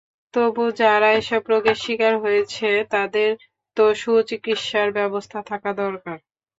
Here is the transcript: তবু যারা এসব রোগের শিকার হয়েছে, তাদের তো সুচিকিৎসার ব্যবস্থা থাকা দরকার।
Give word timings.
তবু 0.33 0.63
যারা 0.79 1.09
এসব 1.19 1.41
রোগের 1.51 1.77
শিকার 1.83 2.13
হয়েছে, 2.23 2.59
তাদের 2.93 3.29
তো 3.77 3.93
সুচিকিৎসার 4.01 4.87
ব্যবস্থা 4.97 5.39
থাকা 5.49 5.69
দরকার। 5.81 6.17